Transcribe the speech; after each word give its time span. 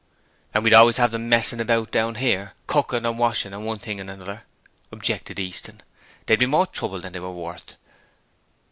'And 0.55 0.63
we'd 0.63 0.73
always 0.73 0.97
have 0.97 1.11
them 1.11 1.29
messing 1.29 1.61
about 1.61 1.91
down 1.91 2.15
here, 2.15 2.53
cooking 2.65 3.05
and 3.05 3.19
washing 3.19 3.53
and 3.53 3.67
one 3.67 3.77
thing 3.77 3.99
and 3.99 4.09
another,' 4.09 4.45
objected 4.91 5.37
Easton; 5.37 5.79
'they'd 6.25 6.39
be 6.39 6.47
more 6.47 6.65
trouble 6.65 6.99
than 7.01 7.13
they 7.13 7.19
way 7.19 7.29
worth.' 7.29 7.75